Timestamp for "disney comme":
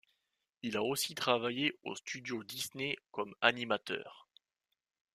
2.43-3.35